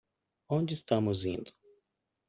Onde 0.49 0.73
estamos 0.73 1.25
indo? 1.27 1.51